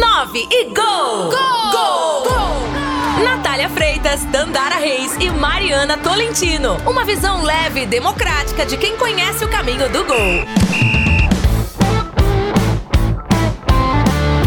[0.00, 1.30] 9 e gol!
[1.30, 1.70] Gol!
[1.70, 2.22] Gol!
[2.24, 3.24] gol!
[3.24, 6.76] Natália Freitas, Dandara Reis e Mariana Tolentino.
[6.84, 10.44] Uma visão leve e democrática de quem conhece o caminho do gol.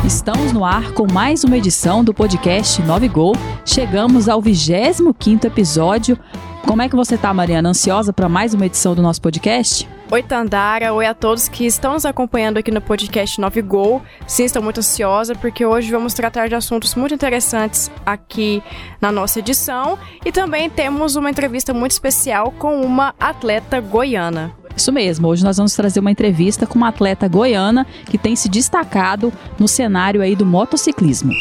[0.05, 3.33] Estamos no ar com mais uma edição do podcast 9 Gol.
[3.65, 6.19] Chegamos ao 25º episódio.
[6.65, 7.69] Como é que você tá, Mariana?
[7.69, 9.87] Ansiosa para mais uma edição do nosso podcast?
[10.09, 10.93] Oi, Tandara.
[10.93, 14.01] Oi a todos que estão nos acompanhando aqui no podcast 9 Gol.
[14.25, 18.63] Sim, estou muito ansiosa porque hoje vamos tratar de assuntos muito interessantes aqui
[19.01, 24.55] na nossa edição e também temos uma entrevista muito especial com uma atleta goiana.
[24.73, 28.47] Isso mesmo, hoje nós vamos trazer uma entrevista com uma atleta goiana que tem se
[28.47, 31.33] destacado no cenário aí do motociclismo.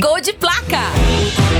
[0.00, 1.51] Gol de placa!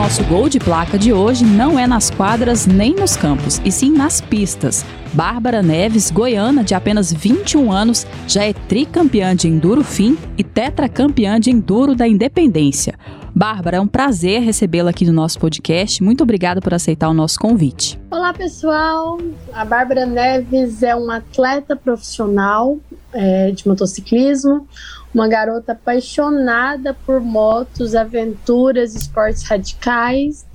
[0.00, 3.92] Nosso gol de placa de hoje não é nas quadras nem nos campos, e sim
[3.92, 4.82] nas pistas.
[5.12, 11.38] Bárbara Neves, goiana de apenas 21 anos, já é tricampeã de Enduro Fim e tetracampeã
[11.38, 12.94] de Enduro da Independência.
[13.34, 16.02] Bárbara, é um prazer recebê-la aqui no nosso podcast.
[16.02, 18.00] Muito obrigada por aceitar o nosso convite.
[18.10, 19.18] Olá, pessoal.
[19.52, 22.78] A Bárbara Neves é uma atleta profissional
[23.12, 24.66] é, de motociclismo,
[25.14, 30.46] uma garota apaixonada por motos, aventuras, esportes radicais.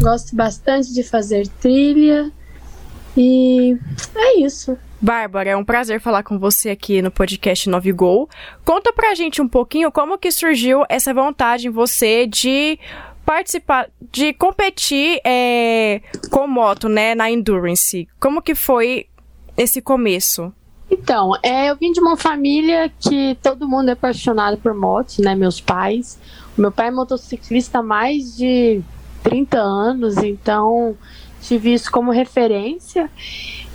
[0.00, 2.30] Gosto bastante de fazer trilha
[3.16, 3.76] e
[4.14, 4.76] é isso.
[5.00, 8.28] Bárbara, é um prazer falar com você aqui no podcast 9 Gol.
[8.64, 12.78] Conta pra gente um pouquinho como que surgiu essa vontade em você de
[13.24, 18.08] participar, de competir é, com moto, né, na Endurance.
[18.18, 19.06] Como que foi
[19.56, 20.52] esse começo?
[20.90, 25.34] Então, é, eu vim de uma família que todo mundo é apaixonado por motos, né?
[25.34, 26.18] Meus pais.
[26.58, 28.82] O meu pai é motociclista há mais de
[29.22, 30.96] 30 anos, então
[31.40, 33.08] tive isso como referência.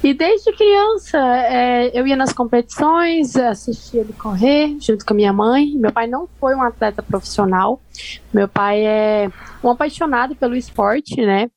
[0.03, 5.33] E desde criança é, eu ia nas competições, assistia ele correr junto com a minha
[5.33, 5.72] mãe.
[5.75, 7.81] Meu pai não foi um atleta profissional,
[8.33, 9.31] meu pai é
[9.63, 11.50] um apaixonado pelo esporte, né?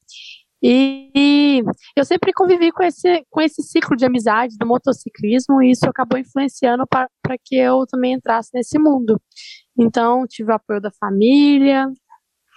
[0.62, 1.62] E, e,
[1.96, 6.18] eu sempre convivi com esse, com esse ciclo de amizade do motociclismo e isso acabou
[6.18, 7.08] influenciando para
[7.44, 9.20] que eu também entrasse nesse mundo.
[9.78, 11.86] Então, tive o apoio da família,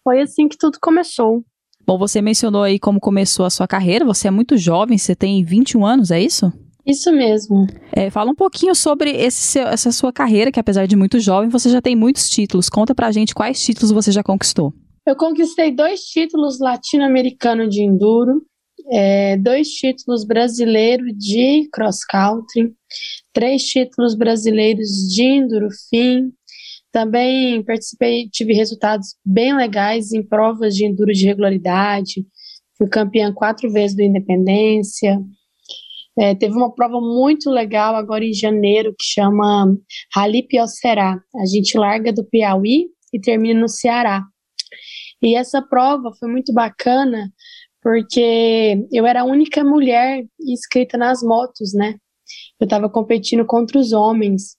[0.03, 1.44] foi assim que tudo começou.
[1.85, 5.44] Bom, você mencionou aí como começou a sua carreira, você é muito jovem, você tem
[5.44, 6.51] 21 anos, é isso?
[6.85, 7.68] Isso mesmo.
[7.91, 11.69] É, fala um pouquinho sobre seu, essa sua carreira, que apesar de muito jovem, você
[11.69, 12.69] já tem muitos títulos.
[12.69, 14.73] Conta pra gente quais títulos você já conquistou.
[15.06, 18.45] Eu conquistei dois títulos latino-americano de enduro,
[18.91, 22.72] é, dois títulos brasileiros de cross country,
[23.34, 26.31] três títulos brasileiros de enduro fim.
[26.91, 32.25] Também participei, tive resultados bem legais em provas de enduro de regularidade.
[32.78, 35.19] Fui campeã quatro vezes do Independência.
[36.19, 39.75] É, teve uma prova muito legal agora em janeiro que chama
[40.13, 41.19] Rally Piocerá.
[41.41, 44.23] A gente larga do Piauí e termina no Ceará.
[45.22, 47.32] E essa prova foi muito bacana
[47.82, 51.96] porque eu era a única mulher inscrita nas motos, né?
[52.59, 54.56] Eu estava competindo contra os homens.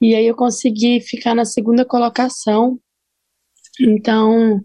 [0.00, 2.78] E aí eu consegui ficar na segunda colocação.
[3.80, 4.60] Então,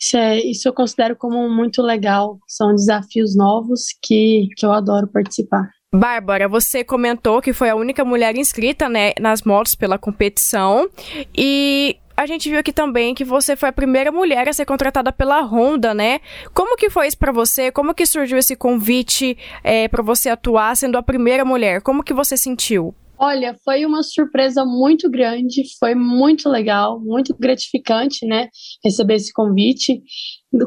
[0.00, 2.38] isso, é, isso eu considero como muito legal.
[2.46, 5.68] São desafios novos que, que eu adoro participar.
[5.92, 10.88] Bárbara, você comentou que foi a única mulher inscrita né, nas motos pela competição.
[11.36, 15.12] E a gente viu aqui também que você foi a primeira mulher a ser contratada
[15.12, 16.20] pela Honda, né?
[16.52, 17.70] Como que foi isso para você?
[17.70, 21.80] Como que surgiu esse convite é, para você atuar sendo a primeira mulher?
[21.80, 22.92] Como que você sentiu?
[23.20, 28.48] Olha, foi uma surpresa muito grande, foi muito legal, muito gratificante, né,
[28.84, 30.00] receber esse convite.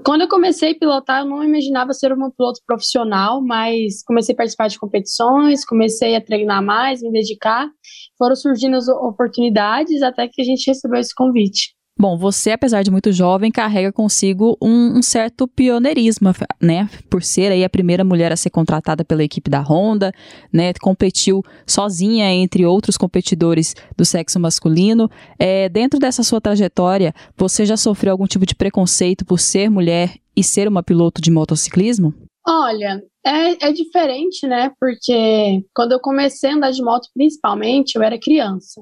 [0.05, 4.37] Quando eu comecei a pilotar, eu não imaginava ser uma piloto profissional, mas comecei a
[4.37, 7.69] participar de competições, comecei a treinar mais, me dedicar.
[8.17, 11.73] Foram surgindo as oportunidades até que a gente recebeu esse convite.
[12.01, 16.29] Bom, você, apesar de muito jovem, carrega consigo um, um, certo pioneirismo,
[16.59, 16.89] né?
[17.07, 20.11] Por ser aí a primeira mulher a ser contratada pela equipe da Honda,
[20.51, 20.73] né?
[20.81, 25.11] Competiu sozinha entre outros competidores do sexo masculino.
[25.37, 30.15] É, dentro dessa sua trajetória, você já sofreu algum tipo de preconceito por ser mulher
[30.35, 32.15] e ser uma piloto de motociclismo?
[32.47, 34.71] Olha, é, é diferente, né?
[34.79, 38.81] Porque quando eu comecei a andar de moto, principalmente, eu era criança.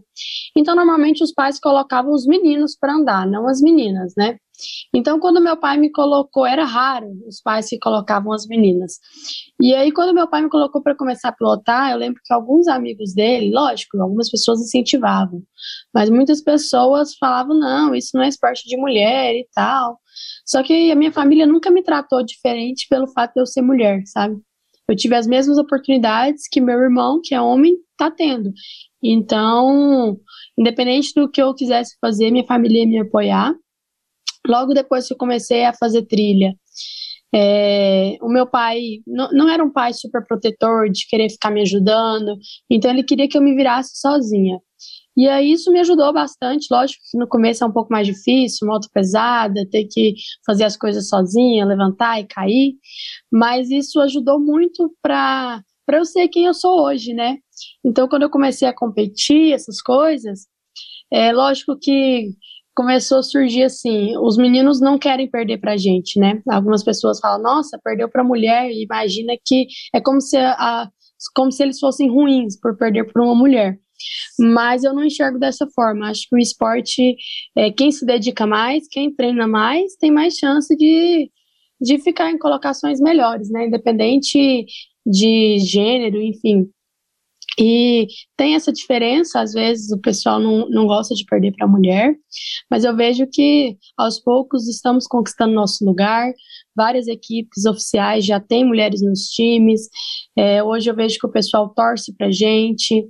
[0.55, 4.37] Então, normalmente, os pais colocavam os meninos para andar, não as meninas, né?
[4.93, 8.99] Então, quando meu pai me colocou, era raro os pais que colocavam as meninas.
[9.61, 12.67] E aí, quando meu pai me colocou para começar a pilotar, eu lembro que alguns
[12.67, 15.41] amigos dele, lógico, algumas pessoas incentivavam,
[15.93, 19.99] mas muitas pessoas falavam: não, isso não é esporte de mulher e tal.
[20.45, 24.01] Só que a minha família nunca me tratou diferente pelo fato de eu ser mulher,
[24.05, 24.35] sabe?
[24.89, 28.51] eu tive as mesmas oportunidades que meu irmão, que é homem, está tendo.
[29.01, 30.19] Então,
[30.57, 33.53] independente do que eu quisesse fazer, minha família ia me apoiar.
[34.47, 36.55] Logo depois que eu comecei a fazer trilha,
[37.33, 41.61] é, o meu pai não, não era um pai super protetor de querer ficar me
[41.61, 42.35] ajudando,
[42.69, 44.59] então ele queria que eu me virasse sozinha.
[45.17, 48.67] E aí isso me ajudou bastante, lógico que no começo é um pouco mais difícil,
[48.67, 50.13] moto pesada, ter que
[50.45, 52.75] fazer as coisas sozinha, levantar e cair,
[53.31, 57.37] mas isso ajudou muito para para eu ser quem eu sou hoje, né?
[57.83, 60.41] Então quando eu comecei a competir essas coisas,
[61.11, 62.29] é lógico que
[62.75, 66.41] começou a surgir assim, os meninos não querem perder pra gente, né?
[66.49, 70.89] Algumas pessoas falam, nossa, perdeu pra mulher, imagina que é como se a,
[71.35, 73.77] como se eles fossem ruins por perder por uma mulher.
[74.39, 76.09] Mas eu não enxergo dessa forma.
[76.09, 77.15] Acho que o esporte,
[77.55, 81.31] é, quem se dedica mais, quem treina mais, tem mais chance de,
[81.81, 83.67] de ficar em colocações melhores, né?
[83.67, 84.65] Independente
[85.05, 86.69] de gênero, enfim.
[87.59, 88.07] E
[88.37, 92.15] tem essa diferença, às vezes o pessoal não, não gosta de perder para a mulher,
[92.71, 96.31] mas eu vejo que aos poucos estamos conquistando nosso lugar.
[96.73, 99.89] Várias equipes oficiais já têm mulheres nos times.
[100.37, 103.05] É, hoje eu vejo que o pessoal torce para gente.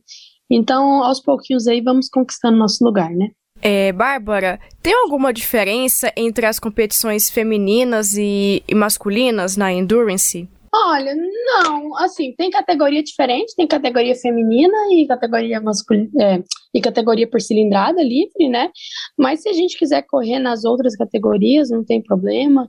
[0.49, 3.29] Então, aos pouquinhos aí, vamos conquistando nosso lugar, né?
[3.61, 10.47] É, Bárbara, tem alguma diferença entre as competições femininas e, e masculinas na Endurance?
[10.73, 16.43] Olha, não, assim, tem categoria diferente, tem categoria feminina e categoria masculina, é,
[16.73, 18.69] e categoria por cilindrada livre, né?
[19.17, 22.67] Mas se a gente quiser correr nas outras categorias, não tem problema.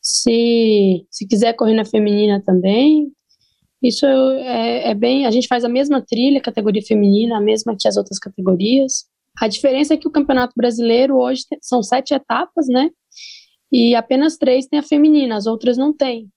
[0.00, 3.10] Se, se quiser correr na feminina também,
[3.82, 5.26] isso é, é, bem.
[5.26, 9.06] A gente faz a mesma trilha, categoria feminina, a mesma que as outras categorias.
[9.40, 12.90] A diferença é que o Campeonato Brasileiro hoje são sete etapas, né?
[13.72, 16.28] E apenas três tem a feminina, as outras não tem.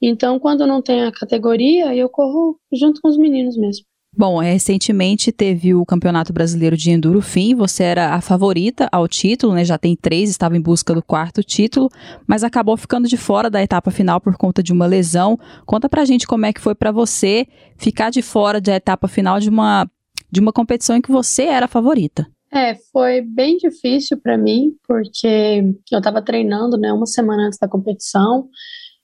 [0.00, 3.84] Então, quando não tem a categoria, eu corro junto com os meninos mesmo.
[4.18, 9.54] Bom, recentemente teve o Campeonato Brasileiro de Enduro Fim, você era a favorita ao título,
[9.54, 9.64] né?
[9.64, 11.88] Já tem três, estava em busca do quarto título,
[12.26, 15.38] mas acabou ficando de fora da etapa final por conta de uma lesão.
[15.64, 19.38] Conta pra gente como é que foi para você ficar de fora da etapa final
[19.38, 19.88] de uma,
[20.28, 22.26] de uma competição em que você era a favorita.
[22.52, 25.62] É, foi bem difícil para mim, porque
[25.92, 28.48] eu estava treinando, né, uma semana antes da competição,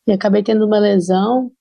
[0.09, 1.53] e acabei tendo uma lesão.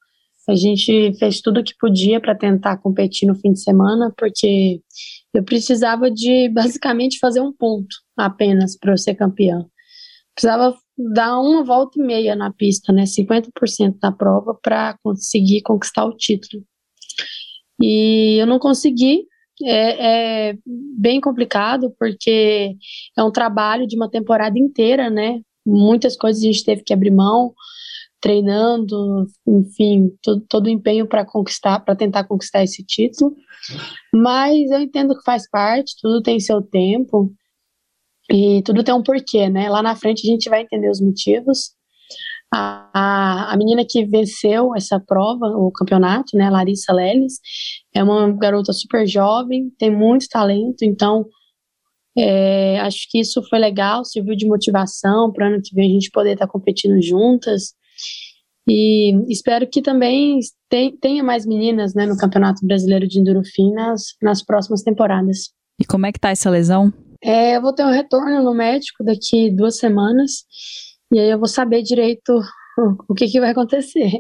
[0.48, 4.82] A gente fez tudo o que podia para tentar competir no fim de semana, porque
[5.34, 9.66] eu precisava de basicamente fazer um ponto apenas para eu ser campeã.
[10.36, 16.06] Precisava dar uma volta e meia na pista, né, 50% da prova para conseguir conquistar
[16.06, 16.64] o título.
[17.82, 19.26] E eu não consegui.
[19.64, 22.76] É, é bem complicado porque
[23.16, 25.42] é um trabalho de uma temporada inteira, né?
[25.66, 27.54] Muitas coisas a gente teve que abrir mão
[28.24, 33.36] treinando, enfim, todo, todo o empenho para conquistar, para tentar conquistar esse título.
[34.16, 37.34] Mas eu entendo que faz parte, tudo tem seu tempo
[38.32, 39.70] e tudo tem um porquê, né?
[39.70, 41.72] Lá na frente a gente vai entender os motivos.
[42.54, 47.40] A, a, a menina que venceu essa prova, o campeonato, né, Larissa Leles,
[47.94, 51.26] é uma garota super jovem, tem muito talento, então
[52.18, 56.10] é, acho que isso foi legal, serviu de motivação para ano que vem a gente
[56.10, 57.74] poder estar tá competindo juntas.
[58.68, 60.40] E espero que também
[61.02, 65.52] tenha mais meninas né, no Campeonato Brasileiro de Endurofim nas, nas próximas temporadas.
[65.80, 66.94] E como é que tá essa lesão?
[67.22, 70.46] É, eu vou ter um retorno no médico daqui duas semanas
[71.12, 72.30] e aí eu vou saber direito
[72.78, 74.12] o, o que, que vai acontecer.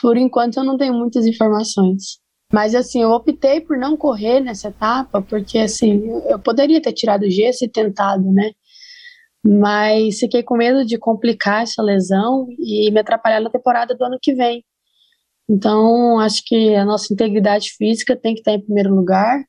[0.00, 2.18] Por enquanto eu não tenho muitas informações.
[2.52, 7.22] Mas assim, eu optei por não correr nessa etapa, porque assim, eu poderia ter tirado
[7.22, 8.52] o gesso e tentado, né?
[9.44, 14.18] Mas fiquei com medo de complicar essa lesão e me atrapalhar na temporada do ano
[14.20, 14.64] que vem.
[15.48, 19.44] Então, acho que a nossa integridade física tem que estar em primeiro lugar.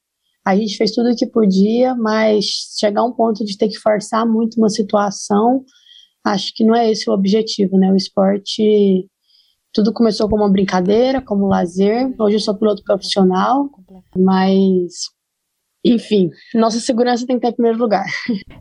[0.46, 2.46] A gente fez tudo o que podia, mas
[2.78, 5.64] chegar a um ponto de ter que forçar muito uma situação,
[6.26, 7.92] acho que não é esse o objetivo, né?
[7.92, 9.08] O esporte,
[9.74, 12.14] tudo começou como uma brincadeira, como lazer.
[12.20, 13.70] Hoje eu sou piloto profissional,
[14.18, 15.15] mas
[15.86, 18.06] enfim, nossa segurança tem que estar em primeiro lugar.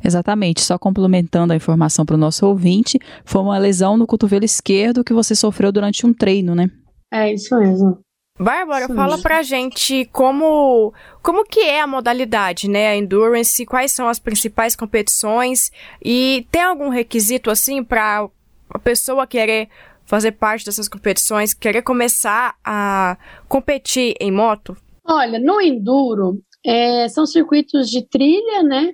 [0.05, 0.61] Exatamente.
[0.61, 5.15] Só complementando a informação para o nosso ouvinte, foi uma lesão no cotovelo esquerdo que
[5.15, 6.71] você sofreu durante um treino, né?
[7.13, 7.99] É isso mesmo.
[8.39, 9.23] Bárbara, Isso fala mesmo.
[9.23, 12.89] pra gente como, como que é a modalidade, né?
[12.89, 15.71] A endurance, quais são as principais competições
[16.05, 18.29] e tem algum requisito assim para
[18.71, 19.69] a pessoa querer
[20.05, 23.17] fazer parte dessas competições, querer começar a
[23.49, 24.77] competir em moto?
[25.07, 28.93] Olha, no enduro, é, são circuitos de trilha, né?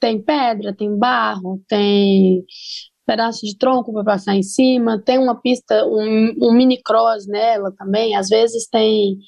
[0.00, 2.44] Tem pedra, tem barro, tem
[3.06, 7.72] pedaço de tronco para passar em cima, tem uma pista, um, um mini cross nela
[7.76, 9.18] também, às vezes tem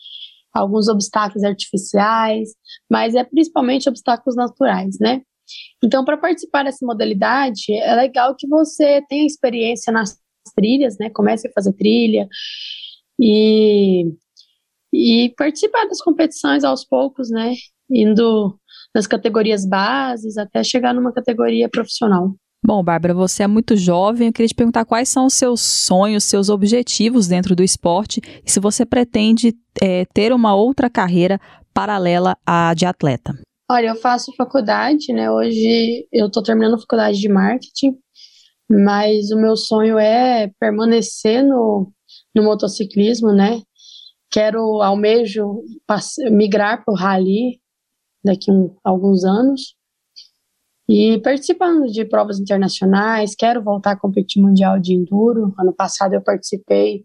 [0.53, 2.51] alguns obstáculos artificiais,
[2.91, 5.23] mas é principalmente obstáculos naturais, né?
[5.83, 10.19] Então, para participar dessa modalidade, é legal que você tenha experiência nas
[10.55, 11.11] trilhas, né?
[11.11, 12.27] Comece a fazer trilha
[13.21, 14.05] e,
[14.93, 17.55] e participar das competições aos poucos, né?
[17.91, 18.59] Indo
[18.95, 22.35] nas categorias bases até chegar numa categoria profissional.
[22.65, 24.27] Bom, Bárbara, você é muito jovem.
[24.27, 28.51] Eu queria te perguntar quais são os seus sonhos, seus objetivos dentro do esporte e
[28.51, 31.41] se você pretende é, ter uma outra carreira
[31.73, 33.39] paralela à de atleta.
[33.71, 35.31] Olha, eu faço faculdade, né?
[35.31, 37.97] Hoje eu estou terminando a faculdade de marketing,
[38.71, 41.93] mas o meu sonho é permanecer no,
[42.35, 43.61] no motociclismo, né?
[44.31, 45.63] Quero, almejo,
[46.31, 47.61] migrar para o rally
[48.27, 49.77] daqui a alguns anos
[50.89, 55.53] e participando de provas internacionais, quero voltar a competir mundial de enduro.
[55.59, 57.05] Ano passado eu participei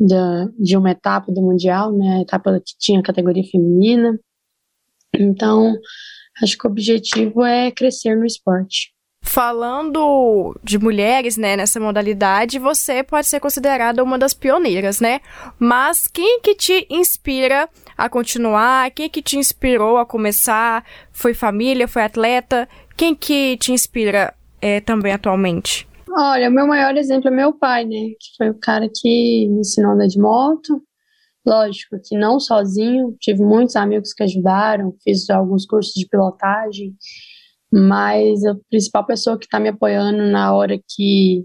[0.00, 4.18] da, de uma etapa do mundial, né, etapa que tinha categoria feminina.
[5.14, 5.76] Então,
[6.42, 8.92] acho que o objetivo é crescer no esporte.
[9.22, 15.20] Falando de mulheres, né, nessa modalidade, você pode ser considerada uma das pioneiras, né?
[15.58, 17.68] Mas quem que te inspira
[17.98, 18.88] a continuar?
[18.92, 20.84] Quem que te inspirou a começar?
[21.12, 21.88] Foi família?
[21.88, 22.68] Foi atleta?
[22.96, 25.88] Quem que te inspira é, também atualmente?
[26.08, 28.10] Olha, o meu maior exemplo é meu pai, né?
[28.20, 30.80] Que foi o cara que me ensinou a andar de moto.
[31.44, 36.94] Lógico que não sozinho, tive muitos amigos que ajudaram, fiz alguns cursos de pilotagem,
[37.72, 41.42] mas a principal pessoa que está me apoiando na hora que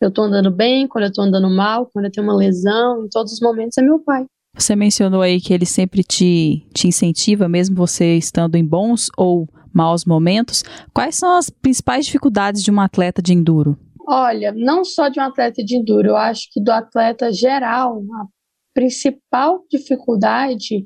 [0.00, 3.08] eu estou andando bem, quando eu estou andando mal, quando eu tenho uma lesão, em
[3.08, 4.26] todos os momentos é meu pai.
[4.58, 9.48] Você mencionou aí que ele sempre te, te incentiva, mesmo você estando em bons ou
[9.72, 10.64] maus momentos.
[10.92, 13.78] Quais são as principais dificuldades de um atleta de enduro?
[14.06, 18.26] Olha, não só de um atleta de enduro, eu acho que do atleta geral, a
[18.74, 20.84] principal dificuldade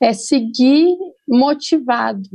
[0.00, 0.94] é seguir
[1.26, 2.28] motivado,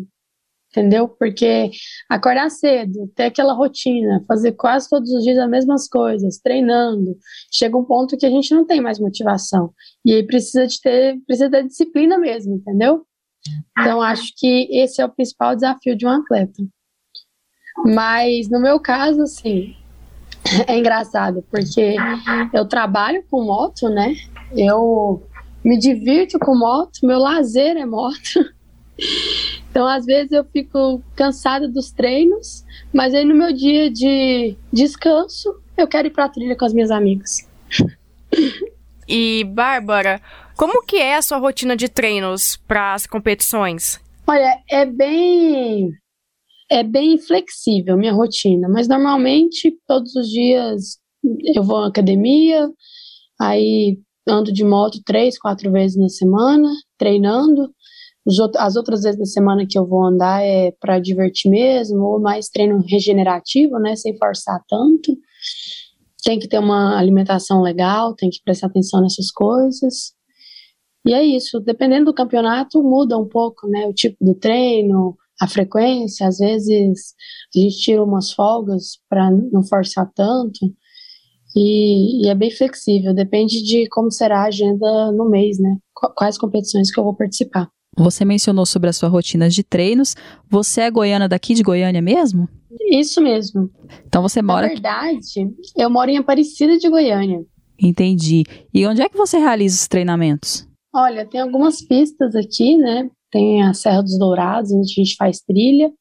[0.74, 1.08] entendeu?
[1.08, 1.70] Porque
[2.10, 7.16] acordar cedo, ter aquela rotina, fazer quase todos os dias as mesmas coisas, treinando,
[7.52, 9.72] chega um ponto que a gente não tem mais motivação.
[10.04, 13.06] E aí precisa de ter, precisa da disciplina mesmo, entendeu?
[13.78, 16.64] Então, acho que esse é o principal desafio de um atleta.
[17.86, 19.76] Mas, no meu caso, assim,
[20.68, 21.96] é engraçado, porque
[22.54, 24.16] eu trabalho com moto, né?
[24.56, 25.24] Eu
[25.64, 28.40] me divirto com moto, meu lazer é moto.
[29.74, 32.64] Então, às vezes, eu fico cansada dos treinos,
[32.94, 36.92] mas aí no meu dia de descanso, eu quero ir pra trilha com as minhas
[36.92, 37.50] amigas.
[39.08, 40.22] E, Bárbara,
[40.56, 44.00] como que é a sua rotina de treinos para as competições?
[44.28, 45.90] Olha, é bem
[46.70, 51.00] é bem flexível minha rotina, mas normalmente todos os dias
[51.56, 52.70] eu vou à academia,
[53.42, 57.74] aí ando de moto três, quatro vezes na semana, treinando.
[58.58, 62.48] As outras vezes da semana que eu vou andar é para divertir mesmo, ou mais
[62.48, 65.18] treino regenerativo, né, sem forçar tanto.
[66.24, 70.14] Tem que ter uma alimentação legal, tem que prestar atenção nessas coisas.
[71.06, 73.86] E é isso, dependendo do campeonato, muda um pouco, né?
[73.88, 77.14] O tipo do treino, a frequência, às vezes
[77.54, 80.74] a gente tira umas folgas para não forçar tanto.
[81.56, 85.78] E, e, é bem flexível, depende de como será a agenda no mês, né?
[86.16, 87.70] Quais competições que eu vou participar.
[87.96, 90.16] Você mencionou sobre a sua rotina de treinos.
[90.50, 92.50] Você é goiana daqui de Goiânia mesmo?
[92.90, 93.70] Isso mesmo.
[94.08, 94.68] Então você mora.
[94.68, 97.44] Na verdade, eu moro em Aparecida de Goiânia.
[97.80, 98.44] Entendi.
[98.74, 100.68] E onde é que você realiza os treinamentos?
[100.94, 103.10] Olha, tem algumas pistas aqui, né?
[103.32, 105.92] Tem a Serra dos Dourados, onde a gente faz trilha,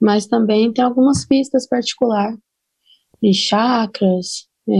[0.00, 2.38] mas também tem algumas pistas particulares,
[3.22, 4.74] em chacras, é,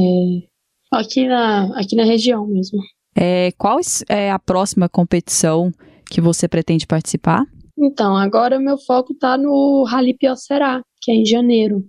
[0.93, 2.79] aqui, na, aqui na região mesmo.
[3.15, 5.73] É, qual é a próxima competição
[6.11, 7.45] que você pretende participar?
[7.79, 11.85] Então, agora meu foco está no Rally Piocerá, que é em janeiro,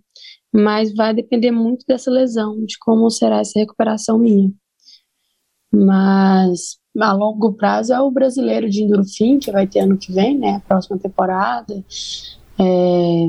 [0.53, 4.51] mas vai depender muito dessa lesão, de como será essa recuperação minha.
[5.71, 10.37] Mas a longo prazo é o brasileiro de Endurofim, que vai ter ano que vem,
[10.37, 10.55] né?
[10.55, 11.83] A próxima temporada.
[12.59, 13.27] É,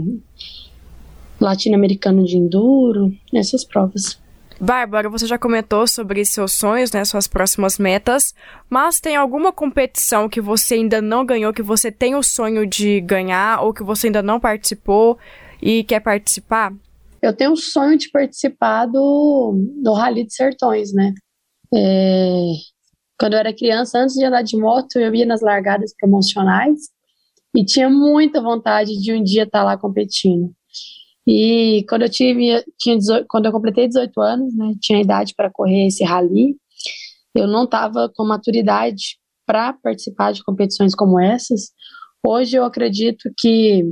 [1.40, 4.18] Latino-americano de Enduro, essas provas.
[4.60, 8.34] Bárbara, você já comentou sobre seus sonhos, né, suas próximas metas,
[8.68, 13.00] mas tem alguma competição que você ainda não ganhou, que você tem o sonho de
[13.00, 15.16] ganhar ou que você ainda não participou
[15.62, 16.72] e quer participar?
[17.22, 21.12] Eu tenho o sonho de participar do, do Rally de Sertões, né?
[21.74, 22.52] É,
[23.18, 26.78] quando eu era criança, antes de andar de moto, eu ia nas largadas promocionais
[27.54, 30.52] e tinha muita vontade de um dia estar tá lá competindo.
[31.30, 35.50] E quando eu tive, tinha 18, quando eu completei 18 anos, né, tinha idade para
[35.50, 36.56] correr esse rally,
[37.34, 41.68] eu não estava com maturidade para participar de competições como essas.
[42.26, 43.84] Hoje eu acredito que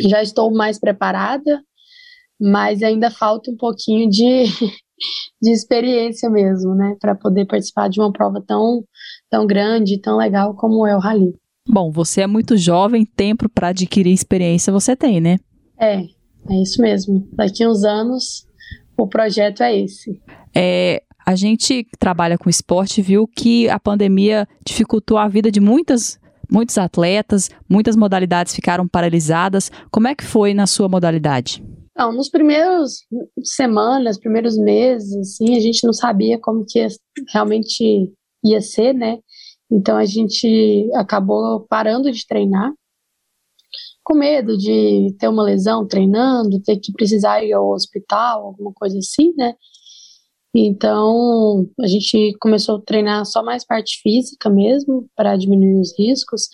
[0.00, 1.62] já estou mais preparada,
[2.40, 4.42] mas ainda falta um pouquinho de,
[5.40, 8.84] de experiência mesmo, né, para poder participar de uma prova tão,
[9.30, 11.32] tão grande, tão legal como é o Rally.
[11.68, 15.38] Bom, você é muito jovem, tempo para adquirir experiência você tem, né?
[15.78, 16.04] É,
[16.50, 17.26] é isso mesmo.
[17.32, 18.46] Daqui uns anos
[18.96, 20.20] o projeto é esse.
[20.54, 26.18] É, a gente trabalha com esporte viu que a pandemia dificultou a vida de muitas
[26.52, 29.70] muitos atletas, muitas modalidades ficaram paralisadas.
[29.88, 31.62] Como é que foi na sua modalidade?
[31.96, 33.04] Não, nos primeiros
[33.44, 36.84] semanas, primeiros meses, assim, a gente não sabia como que
[37.32, 38.12] realmente
[38.44, 39.18] ia ser, né?
[39.70, 42.72] Então a gente acabou parando de treinar,
[44.02, 48.98] com medo de ter uma lesão treinando, ter que precisar ir ao hospital, alguma coisa
[48.98, 49.54] assim, né?
[50.54, 56.48] Então, a gente começou a treinar só mais parte física mesmo, para diminuir os riscos.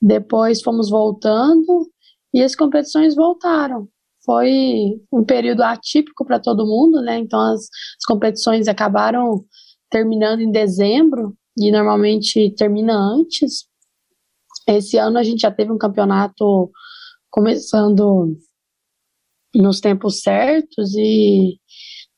[0.00, 1.88] Depois fomos voltando
[2.34, 3.88] e as competições voltaram.
[4.24, 7.18] Foi um período atípico para todo mundo, né?
[7.18, 9.44] Então, as, as competições acabaram
[9.90, 13.67] terminando em dezembro e normalmente termina antes.
[14.68, 16.70] Esse ano a gente já teve um campeonato
[17.30, 18.36] começando
[19.54, 21.58] nos tempos certos e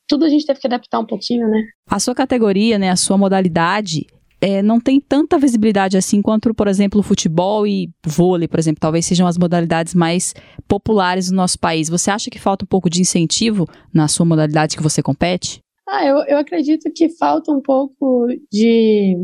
[0.08, 1.62] tudo a gente teve que adaptar um pouquinho, né?
[1.88, 4.06] A sua categoria, né, a sua modalidade,
[4.40, 8.80] é, não tem tanta visibilidade assim quanto, por exemplo, o futebol e vôlei, por exemplo,
[8.80, 10.34] talvez sejam as modalidades mais
[10.66, 11.88] populares no nosso país.
[11.88, 15.60] Você acha que falta um pouco de incentivo na sua modalidade que você compete?
[15.86, 19.16] Ah, eu, eu acredito que falta um pouco de,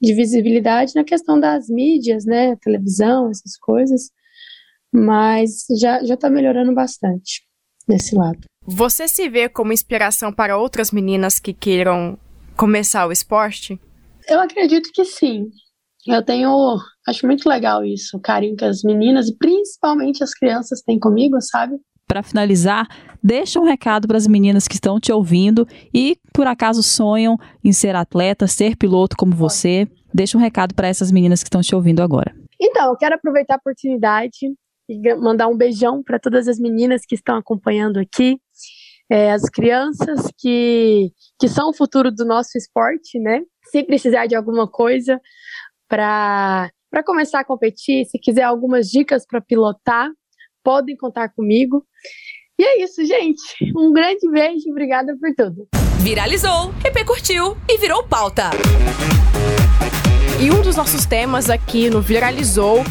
[0.00, 2.56] de visibilidade na questão das mídias, né?
[2.56, 4.10] Televisão, essas coisas.
[4.92, 7.42] Mas já está melhorando bastante
[7.86, 8.40] nesse lado.
[8.64, 12.18] Você se vê como inspiração para outras meninas que queiram
[12.56, 13.80] começar o esporte?
[14.28, 15.48] Eu acredito que sim.
[16.06, 16.76] Eu tenho.
[17.06, 21.40] Acho muito legal isso, o carinho que as meninas e principalmente as crianças têm comigo,
[21.40, 21.76] sabe?
[22.06, 22.86] Para finalizar,
[23.22, 27.72] deixa um recado para as meninas que estão te ouvindo e por acaso sonham em
[27.72, 29.88] ser atleta, ser piloto como você.
[30.12, 32.34] Deixa um recado para essas meninas que estão te ouvindo agora.
[32.60, 34.36] Então, eu quero aproveitar a oportunidade
[34.88, 38.38] e mandar um beijão para todas as meninas que estão acompanhando aqui,
[39.10, 43.42] é, as crianças que, que são o futuro do nosso esporte, né?
[43.70, 45.20] Se precisar de alguma coisa
[45.88, 46.70] para
[47.06, 50.10] começar a competir, se quiser algumas dicas para pilotar,
[50.62, 51.86] podem contar comigo.
[52.58, 53.40] E é isso, gente.
[53.76, 55.68] Um grande beijo, obrigada por tudo.
[56.00, 58.50] Viralizou, repercutiu e virou pauta.
[60.40, 62.84] E um dos nossos temas aqui no Viralizou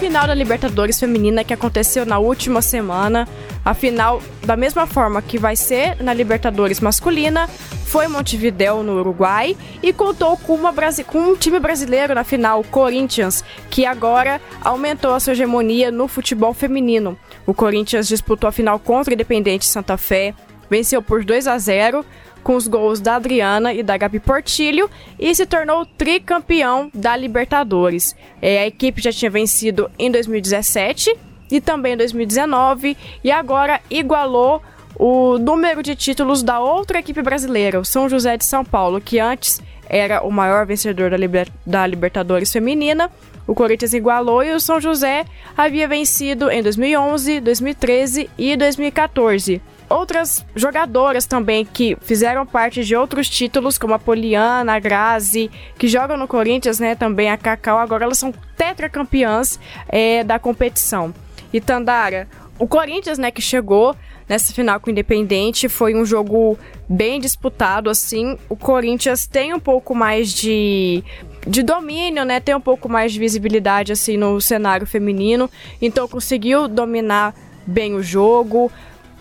[0.00, 3.28] final da Libertadores Feminina que aconteceu na última semana.
[3.62, 7.46] A final, da mesma forma que vai ser na Libertadores Masculina,
[7.84, 10.72] foi Montevideo, no Uruguai, e contou com, uma,
[11.06, 16.54] com um time brasileiro na final, Corinthians, que agora aumentou a sua hegemonia no futebol
[16.54, 17.18] feminino.
[17.46, 20.34] O Corinthians disputou a final contra o Independente Santa Fé,
[20.68, 22.04] venceu por 2 a 0
[22.42, 28.16] com os gols da Adriana e da Gabi Portilho e se tornou tricampeão da Libertadores.
[28.40, 31.16] É, a equipe já tinha vencido em 2017
[31.50, 34.62] e também em 2019 e agora igualou
[34.96, 39.18] o número de títulos da outra equipe brasileira, o São José de São Paulo, que
[39.18, 43.10] antes era o maior vencedor da, Liber da Libertadores feminina.
[43.50, 45.24] O Corinthians igualou e o São José
[45.56, 53.28] havia vencido em 2011, 2013 e 2014 outras jogadoras também que fizeram parte de outros
[53.28, 56.94] títulos, como a Poliana, a Grazi, que jogam no Corinthians, né?
[56.94, 59.58] Também a Cacau, agora elas são tetracampeãs
[59.88, 61.12] é, da competição.
[61.52, 62.28] E Tandara,
[62.60, 63.96] o Corinthians, né, que chegou
[64.28, 68.36] nessa final com o Independente, foi um jogo bem disputado, assim.
[68.50, 71.02] O Corinthians tem um pouco mais de
[71.46, 72.38] de domínio, né?
[72.38, 75.48] Tem um pouco mais de visibilidade assim no cenário feminino,
[75.80, 77.34] então conseguiu dominar
[77.66, 78.70] bem o jogo.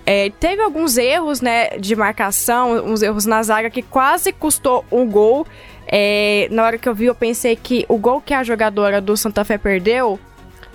[0.05, 5.09] É, teve alguns erros, né, de marcação, uns erros na zaga que quase custou um
[5.09, 5.47] gol.
[5.87, 9.15] É, na hora que eu vi, eu pensei que o gol que a jogadora do
[9.15, 10.19] Santa Fé perdeu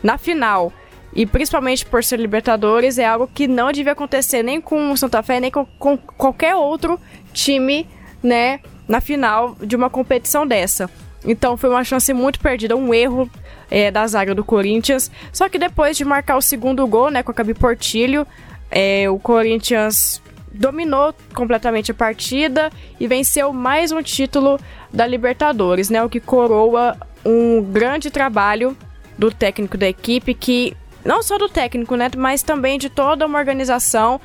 [0.03, 0.72] na final,
[1.14, 5.22] e principalmente por ser Libertadores, é algo que não devia acontecer nem com o Santa
[5.22, 6.98] Fé, nem com, com qualquer outro
[7.33, 7.87] time,
[8.22, 10.90] né, na final de uma competição dessa.
[11.24, 13.31] Então foi uma chance muito perdida, um erro
[13.70, 15.11] é, da zaga do Corinthians.
[15.33, 18.27] Só que depois de marcar o segundo gol, né, com a Gabi Portilho,
[18.70, 20.20] é, o Corinthians
[20.53, 24.59] dominou completamente a partida e venceu mais um título
[24.92, 26.03] da Libertadores, né?
[26.03, 28.77] O que coroa um grande trabalho
[29.18, 33.38] do técnico da equipe que não só do técnico, né, mas também de toda uma
[33.38, 34.20] organização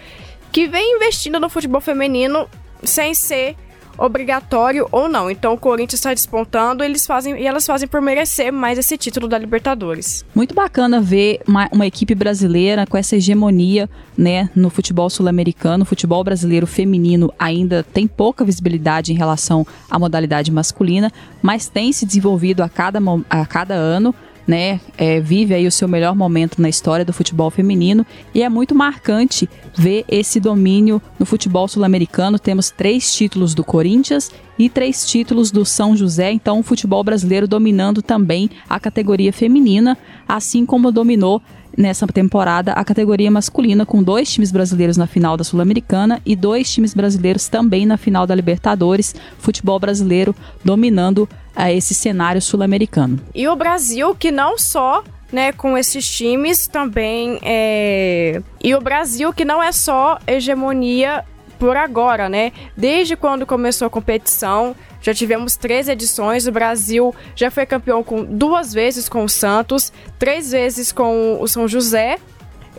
[0.52, 2.48] que vem investindo no futebol feminino
[2.84, 3.56] sem ser
[4.00, 5.30] obrigatório ou não.
[5.30, 9.28] Então o Corinthians está despontando eles fazem, e elas fazem por merecer mais esse título
[9.28, 10.26] da Libertadores.
[10.34, 15.84] Muito bacana ver uma, uma equipe brasileira com essa hegemonia né, no futebol sul-americano.
[15.84, 21.12] O futebol brasileiro feminino ainda tem pouca visibilidade em relação à modalidade masculina,
[21.42, 24.16] mas tem se desenvolvido a cada, a cada ano
[24.50, 28.50] né, é, vive aí o seu melhor momento na história do futebol feminino e é
[28.50, 32.40] muito marcante ver esse domínio no futebol sul-americano.
[32.40, 37.48] Temos três títulos do Corinthians e três títulos do São José, então o futebol brasileiro
[37.48, 39.96] dominando também a categoria feminina,
[40.28, 41.44] assim como dominou
[41.78, 46.72] nessa temporada a categoria masculina, com dois times brasileiros na final da Sul-Americana e dois
[46.72, 49.16] times brasileiros também na final da Libertadores.
[49.38, 53.20] Futebol brasileiro dominando a esse cenário sul-americano.
[53.34, 58.42] E o Brasil, que não só né, com esses times também é...
[58.64, 61.24] e o Brasil que não é só hegemonia
[61.60, 62.54] por agora, né?
[62.76, 66.48] Desde quando começou a competição, já tivemos três edições.
[66.48, 71.48] O Brasil já foi campeão com duas vezes com o Santos, três vezes com o
[71.48, 72.18] São José.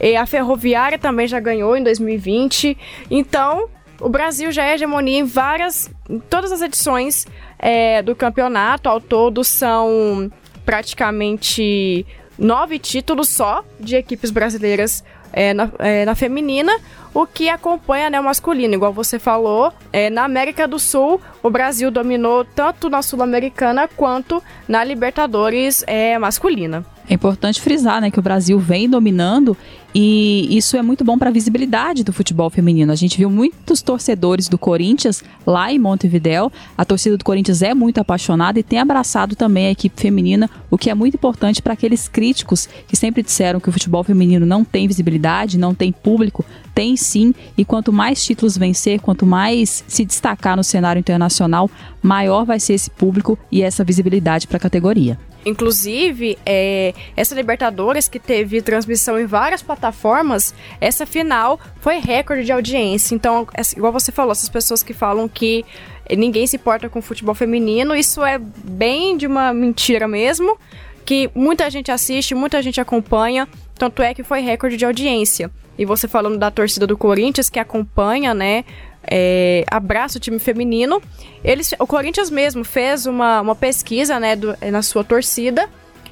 [0.01, 2.77] E a Ferroviária também já ganhou em 2020.
[3.11, 3.69] Então,
[4.01, 7.27] o Brasil já é hegemonia em várias, em todas as edições
[7.59, 8.89] é, do campeonato.
[8.89, 10.33] Ao todo são
[10.65, 12.07] praticamente
[12.39, 16.73] nove títulos só de equipes brasileiras é, na, é, na, feminina,
[17.13, 18.75] o que acompanha né, o masculino.
[18.75, 24.43] Igual você falou, é, na América do Sul, o Brasil dominou tanto na Sul-Americana quanto
[24.69, 26.85] na Libertadores é, masculina.
[27.11, 29.57] É importante frisar, né, que o Brasil vem dominando
[29.93, 32.93] e isso é muito bom para a visibilidade do futebol feminino.
[32.93, 36.53] A gente viu muitos torcedores do Corinthians lá em Montevidéu.
[36.79, 40.79] A torcida do Corinthians é muito apaixonada e tem abraçado também a equipe feminina, o
[40.79, 44.63] que é muito importante para aqueles críticos que sempre disseram que o futebol feminino não
[44.63, 46.45] tem visibilidade, não tem público.
[46.73, 51.69] Tem sim, e quanto mais títulos vencer, quanto mais se destacar no cenário internacional,
[52.01, 55.19] maior vai ser esse público e essa visibilidade para a categoria.
[55.45, 62.53] Inclusive, é, essa Libertadores que teve transmissão em várias plataformas, essa final foi recorde de
[62.53, 63.15] audiência.
[63.15, 65.65] Então, igual você falou, essas pessoas que falam que
[66.17, 70.59] ninguém se importa com futebol feminino, isso é bem de uma mentira mesmo,
[71.05, 75.51] que muita gente assiste, muita gente acompanha, tanto é que foi recorde de audiência.
[75.79, 78.65] E você falando da torcida do Corinthians que acompanha, né,
[79.03, 81.03] é, abraça o time feminino.
[81.45, 85.69] Eles, o Corinthians mesmo fez uma, uma pesquisa né, do, na sua torcida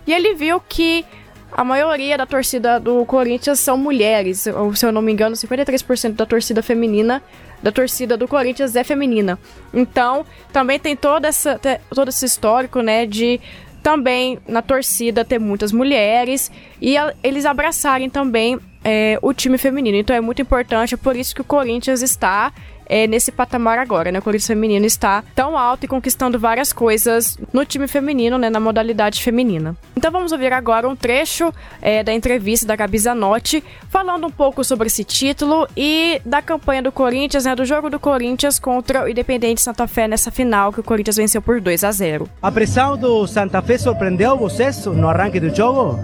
[0.07, 1.05] e ele viu que
[1.53, 4.47] a maioria da torcida do Corinthians são mulheres.
[4.47, 7.23] Ou, se eu não me engano, 53% da torcida feminina,
[7.63, 9.39] da torcida do Corinthians é feminina.
[9.73, 11.61] Então, também tem toda essa,
[11.95, 13.41] todo esse histórico, né, de
[13.83, 19.97] também na torcida ter muitas mulheres e a, eles abraçarem também é, o time feminino.
[19.97, 22.53] Então é muito importante, é por isso que o Corinthians está
[22.89, 24.19] é, nesse patamar agora, né?
[24.19, 28.49] O Corinthians feminino está tão alto e conquistando várias coisas no time feminino, né?
[28.49, 29.77] Na modalidade feminina.
[29.97, 34.65] Então vamos ouvir agora um trecho é, da entrevista da Gabi Zanotti, falando um pouco
[34.65, 37.55] sobre esse título e da campanha do Corinthians, né?
[37.55, 41.43] Do jogo do Corinthians contra o Independente Santa Fé nessa final que o Corinthians venceu
[41.43, 42.29] por 2 a 0.
[42.43, 45.99] A pressão do Santa Fé surpreendeu vocês no arranque do jogo?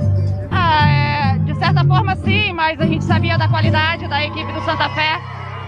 [0.51, 4.61] Ah, é, de certa forma sim, mas a gente sabia da qualidade da equipe do
[4.65, 5.21] Santa Fé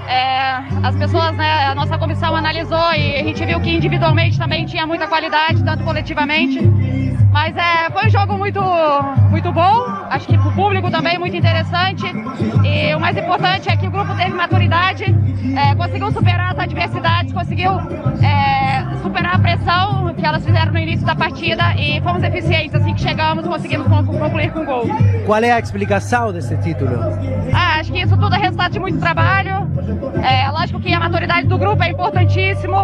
[0.09, 4.64] é, as pessoas, né, a nossa comissão analisou e a gente viu que individualmente também
[4.64, 6.61] tinha muita qualidade, tanto coletivamente.
[7.33, 8.61] Mas é, foi um jogo muito,
[9.31, 12.05] muito bom, acho que para o público também muito interessante.
[12.65, 15.05] E o mais importante é que o grupo teve maturidade,
[15.57, 17.73] é, conseguiu superar as adversidades, conseguiu
[18.23, 22.75] é, superar a pressão que elas fizeram no início da partida e fomos eficientes.
[22.75, 24.87] Assim que chegamos, conseguimos concluir com gol.
[25.27, 26.91] Qual é a explicação desse título?
[27.53, 29.71] Ah, acho que isso tudo é resultado de muito trabalho.
[30.23, 32.77] É, lógico que a maturidade do grupo é importantíssimo.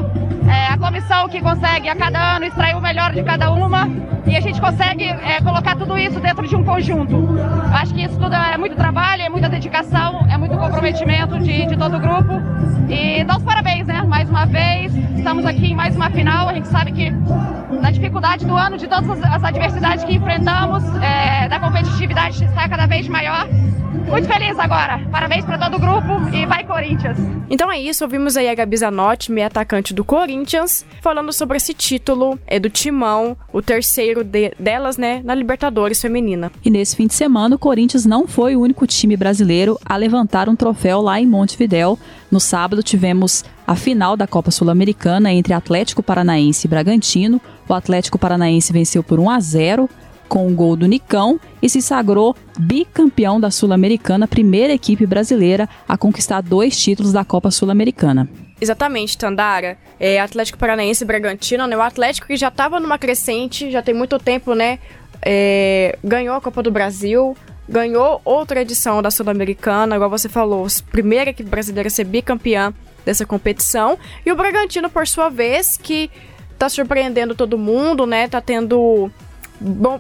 [0.49, 3.89] É, a comissão que consegue a cada ano extrair o melhor de cada uma
[4.33, 7.39] e a gente consegue é, colocar tudo isso dentro de um conjunto.
[7.71, 11.77] Acho que isso tudo é muito trabalho, é muita dedicação, é muito comprometimento de, de
[11.77, 12.41] todo o grupo.
[12.89, 14.01] E dá os parabéns, né?
[14.03, 16.49] Mais uma vez, estamos aqui em mais uma final.
[16.49, 21.47] A gente sabe que na dificuldade do ano, de todas as adversidades que enfrentamos, é,
[21.49, 23.47] da competitividade está cada vez maior
[23.93, 24.99] muito feliz agora.
[25.11, 27.19] Parabéns para todo o grupo e vai Corinthians.
[27.51, 31.75] Então é isso, ouvimos aí a Gabi Zanotti, meia atacante do Corinthians, falando sobre esse
[31.75, 36.51] título é do Timão, o terceiro de, delas, né, na Libertadores feminina.
[36.65, 40.49] E nesse fim de semana, o Corinthians não foi o único time brasileiro a levantar
[40.49, 41.99] um troféu lá em Montevidéu.
[42.31, 47.41] No sábado tivemos a final da Copa Sul-Americana entre Atlético Paranaense e Bragantino.
[47.69, 49.91] O Atlético Paranaense venceu por 1 a 0
[50.33, 55.99] com o gol do Nicão e se sagrou bicampeão da Sul-Americana, primeira equipe brasileira a
[55.99, 58.27] conquistar dois títulos da Copa Sul-Americana.
[58.59, 59.77] Exatamente, Tandara.
[60.01, 61.77] É, Atlético Paranaense e Bragantino, né?
[61.77, 64.79] O Atlético que já estava numa crescente, já tem muito tempo, né?
[65.21, 67.37] É, ganhou a Copa do Brasil,
[67.69, 72.73] ganhou outra edição da Sul-Americana, igual você falou, primeira equipe brasileira a ser bicampeã
[73.05, 73.99] dessa competição.
[74.25, 76.11] E o Bragantino, por sua vez, que
[76.59, 78.29] tá surpreendendo todo mundo, né?
[78.29, 79.11] Tá tendo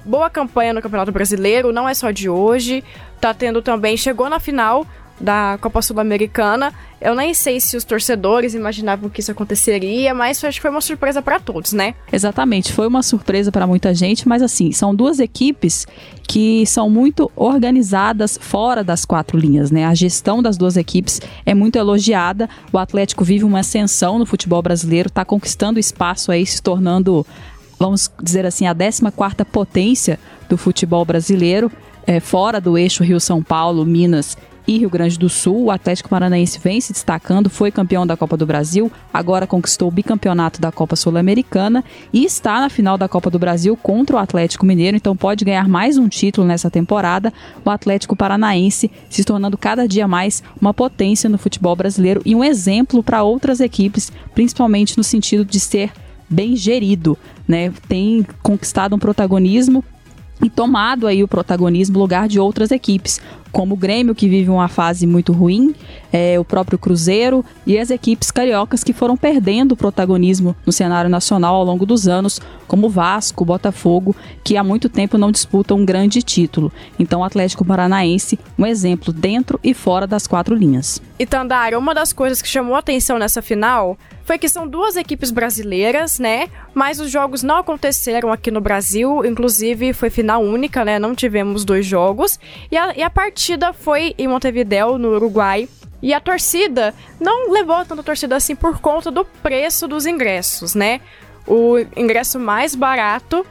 [0.05, 2.83] boa campanha no Campeonato Brasileiro, não é só de hoje.
[3.21, 4.87] Tá tendo também, chegou na final
[5.21, 6.73] da Copa Sul-Americana.
[7.01, 10.81] Eu nem sei se os torcedores imaginavam que isso aconteceria, mas acho que foi uma
[10.81, 11.95] surpresa para todos, né?
[12.13, 15.87] Exatamente, foi uma surpresa para muita gente, mas assim, são duas equipes
[16.27, 19.85] que são muito organizadas fora das quatro linhas, né?
[19.85, 22.49] A gestão das duas equipes é muito elogiada.
[22.73, 27.27] O Atlético vive uma ascensão no futebol brasileiro, está conquistando espaço aí, se tornando
[27.83, 30.17] vamos dizer assim, a 14 potência
[30.49, 31.69] do futebol brasileiro,
[32.07, 34.37] é, fora do eixo Rio-São Paulo, Minas
[34.69, 35.65] e Rio Grande do Sul.
[35.65, 39.91] O Atlético Paranaense vem se destacando, foi campeão da Copa do Brasil, agora conquistou o
[39.91, 44.65] bicampeonato da Copa Sul-Americana e está na final da Copa do Brasil contra o Atlético
[44.65, 47.33] Mineiro, então pode ganhar mais um título nessa temporada.
[47.65, 52.45] O Atlético Paranaense se tornando cada dia mais uma potência no futebol brasileiro e um
[52.45, 55.91] exemplo para outras equipes, principalmente no sentido de ser
[56.33, 57.17] bem gerido,
[57.47, 57.73] né?
[57.89, 59.85] Tem conquistado um protagonismo
[60.43, 63.21] e tomado aí o protagonismo lugar de outras equipes,
[63.53, 65.75] como o Grêmio, que vive uma fase muito ruim,
[66.13, 71.55] é, o próprio Cruzeiro e as equipes cariocas que foram perdendo protagonismo no cenário nacional
[71.55, 76.23] ao longo dos anos, como Vasco, Botafogo, que há muito tempo não disputam um grande
[76.23, 76.73] título.
[76.99, 81.01] Então, o Atlético Paranaense, um exemplo dentro e fora das quatro linhas.
[81.19, 85.31] E Tandara, uma das coisas que chamou atenção nessa final foi que são duas equipes
[85.31, 86.49] brasileiras, né?
[86.75, 90.99] Mas os jogos não aconteceram aqui no Brasil, inclusive foi final única, né?
[90.99, 92.39] Não tivemos dois jogos.
[92.71, 93.11] E a, e a
[93.73, 95.69] foi em Montevideo, no Uruguai.
[96.01, 101.01] E a torcida não levou tanta torcida assim por conta do preço dos ingressos, né?
[101.47, 103.47] O ingresso mais barato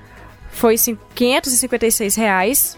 [0.51, 0.75] foi
[1.15, 2.77] 556 reais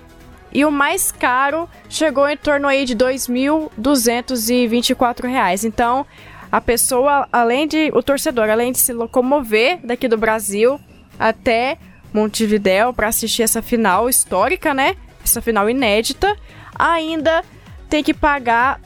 [0.53, 5.65] e o mais caro chegou em torno aí de 2.224 reais.
[5.65, 6.05] Então,
[6.51, 10.79] a pessoa, além de o torcedor, além de se locomover daqui do Brasil
[11.19, 11.79] até
[12.13, 14.95] Montevidéu para assistir essa final histórica, né?
[15.23, 16.37] Essa final inédita,
[16.77, 17.43] ainda
[17.89, 18.79] tem que pagar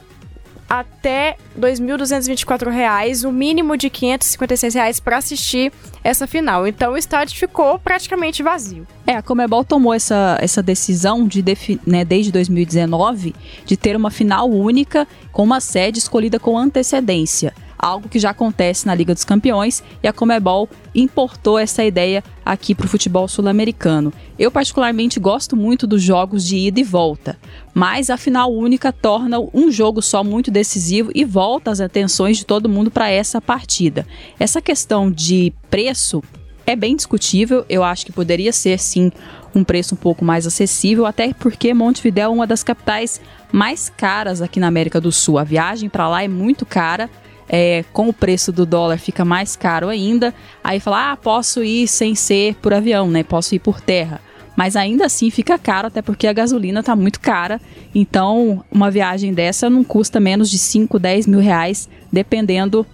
[0.68, 5.72] até R$ 2.224, o mínimo de R$ 556 para assistir
[6.04, 6.66] essa final.
[6.66, 8.86] Então o estádio ficou praticamente vazio.
[9.06, 11.42] É, a Comebol tomou essa, essa decisão de
[11.86, 18.08] né, desde 2019 de ter uma final única com uma sede escolhida com antecedência algo
[18.08, 22.86] que já acontece na Liga dos Campeões e a Comebol importou essa ideia aqui para
[22.86, 24.12] o futebol sul-americano.
[24.38, 27.38] Eu particularmente gosto muito dos jogos de ida e volta,
[27.72, 32.44] mas a final única torna um jogo só muito decisivo e volta as atenções de
[32.44, 34.06] todo mundo para essa partida.
[34.38, 36.22] Essa questão de preço
[36.66, 39.10] é bem discutível, eu acho que poderia ser sim
[39.54, 44.42] um preço um pouco mais acessível, até porque Montevideo é uma das capitais mais caras
[44.42, 45.38] aqui na América do Sul.
[45.38, 47.08] A viagem para lá é muito cara
[47.48, 50.34] é, com o preço do dólar fica mais caro ainda.
[50.62, 53.22] Aí fala, ah, posso ir sem ser por avião, né?
[53.22, 54.20] Posso ir por terra.
[54.56, 57.60] Mas ainda assim fica caro, até porque a gasolina está muito cara.
[57.94, 62.84] Então, uma viagem dessa não custa menos de 5, 10 mil reais, dependendo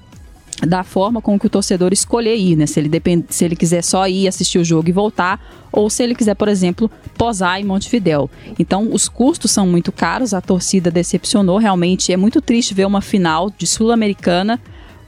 [0.66, 2.66] da forma com que o torcedor escolher ir, né?
[2.66, 3.24] Se ele, depend...
[3.28, 5.40] se ele quiser só ir assistir o jogo e voltar,
[5.72, 8.30] ou se ele quiser, por exemplo, posar em Montevidéu.
[8.58, 13.00] Então, os custos são muito caros, a torcida decepcionou, realmente é muito triste ver uma
[13.00, 14.60] final de Sul-Americana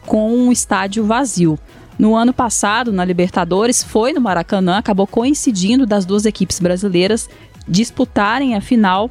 [0.05, 1.59] com um estádio vazio.
[1.99, 7.29] No ano passado, na Libertadores, foi no Maracanã, acabou coincidindo das duas equipes brasileiras
[7.67, 9.11] disputarem a final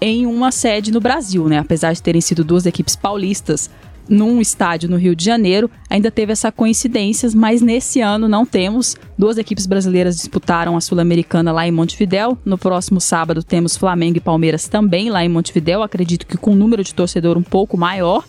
[0.00, 1.58] em uma sede no Brasil, né?
[1.58, 3.70] Apesar de terem sido duas equipes paulistas,
[4.08, 8.96] num estádio no Rio de Janeiro, ainda teve essa coincidência, mas nesse ano não temos.
[9.16, 12.38] Duas equipes brasileiras disputaram a Sul-Americana lá em Montevidéu.
[12.44, 16.56] No próximo sábado temos Flamengo e Palmeiras também lá em Montevidéu, acredito que com um
[16.56, 18.24] número de torcedor um pouco maior,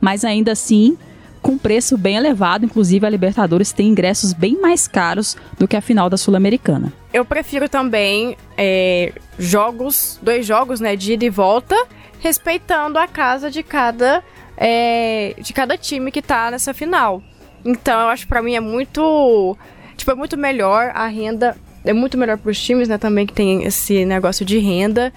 [0.00, 0.96] mas ainda assim
[1.40, 5.80] com preço bem elevado, inclusive a Libertadores tem ingressos bem mais caros do que a
[5.80, 6.92] final da Sul-Americana.
[7.12, 11.76] Eu prefiro também é, jogos, dois jogos, né, de ida e volta,
[12.20, 14.22] respeitando a casa de cada
[14.60, 17.22] é, de cada time que tá nessa final.
[17.64, 19.56] Então, eu acho que pra mim é muito.
[19.96, 21.56] Tipo, é muito melhor a renda.
[21.84, 22.98] É muito melhor pros times, né?
[22.98, 25.12] Também que tem esse negócio de renda.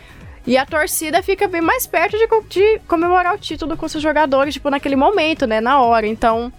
[0.45, 4.53] E a torcida fica bem mais perto de, de comemorar o título com seus jogadores,
[4.53, 5.59] tipo, naquele momento, né?
[5.59, 6.07] Na hora.
[6.07, 6.51] Então,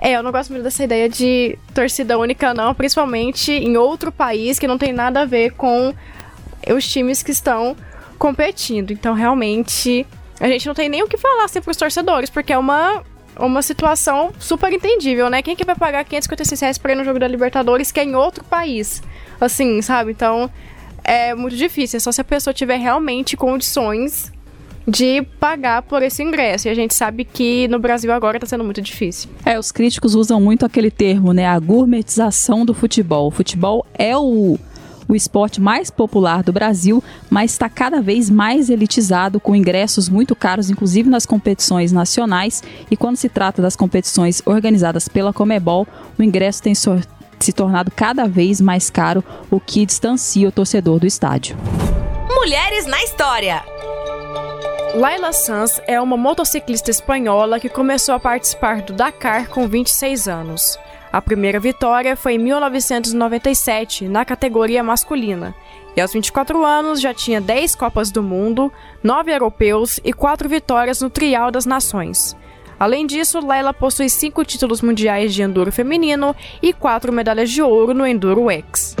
[0.00, 4.56] É, eu não gosto muito dessa ideia de torcida única, não, principalmente em outro país
[4.56, 5.92] que não tem nada a ver com
[6.72, 7.76] os times que estão
[8.16, 8.92] competindo.
[8.92, 10.06] Então, realmente,
[10.40, 13.02] a gente não tem nem o que falar assim pros torcedores, porque é uma,
[13.38, 15.42] uma situação super entendível, né?
[15.42, 18.14] Quem que vai pagar 556 reais pra ir no jogo da Libertadores que é em
[18.14, 19.02] outro país?
[19.40, 20.12] Assim, sabe?
[20.12, 20.50] Então,
[21.04, 21.96] é muito difícil.
[21.96, 24.32] É só se a pessoa tiver realmente condições
[24.86, 26.68] de pagar por esse ingresso.
[26.68, 29.28] E a gente sabe que no Brasil agora está sendo muito difícil.
[29.44, 31.46] É, os críticos usam muito aquele termo, né?
[31.46, 33.28] A gourmetização do futebol.
[33.28, 34.58] O futebol é o
[35.08, 40.36] o esporte mais popular do Brasil, mas está cada vez mais elitizado, com ingressos muito
[40.36, 42.62] caros, inclusive nas competições nacionais.
[42.90, 45.86] E quando se trata das competições organizadas pela Comebol,
[46.18, 51.06] o ingresso tem se tornado cada vez mais caro, o que distancia o torcedor do
[51.06, 51.56] estádio.
[52.28, 53.64] Mulheres na história.
[54.94, 60.78] Laila Sanz é uma motociclista espanhola que começou a participar do Dakar com 26 anos.
[61.12, 65.54] A primeira vitória foi em 1997, na categoria masculina,
[65.96, 68.70] e aos 24 anos já tinha 10 Copas do Mundo,
[69.02, 72.36] 9 europeus e 4 vitórias no Trial das Nações.
[72.78, 77.94] Além disso, Laila possui 5 títulos mundiais de enduro feminino e 4 medalhas de ouro
[77.94, 78.94] no Enduro X.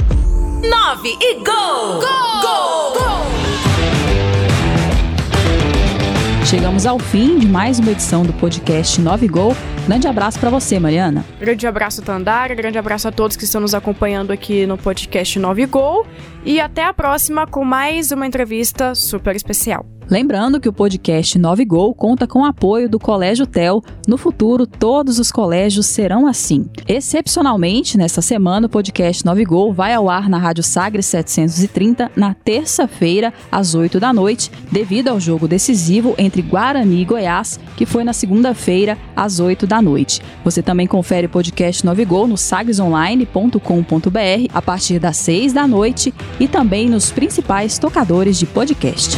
[0.62, 1.44] 9 e gol!
[1.44, 2.40] Gol!
[2.40, 2.92] Gol!
[2.94, 3.18] gol!
[6.44, 9.54] Chegamos ao fim de mais uma edição do podcast 9 Gol.
[9.88, 11.24] Grande abraço para você, Mariana.
[11.40, 12.54] Grande abraço, Tandara.
[12.54, 16.06] Grande abraço a todos que estão nos acompanhando aqui no podcast 9 Gol.
[16.44, 19.86] E até a próxima com mais uma entrevista super especial.
[20.10, 23.82] Lembrando que o podcast 9 Gol conta com o apoio do Colégio TEL.
[24.06, 26.64] No futuro, todos os colégios serão assim.
[26.88, 32.32] Excepcionalmente, nesta semana, o podcast 9 Gol vai ao ar na Rádio Sagres 730 na
[32.32, 38.02] terça-feira, às 8 da noite, devido ao jogo decisivo entre Guarani e Goiás, que foi
[38.02, 40.20] na segunda-feira, às 8 da noite.
[40.44, 43.58] Você também confere o podcast 9 Gol no sagresonline.com.br
[44.52, 49.16] a partir das 6 da noite e também nos principais tocadores de podcast.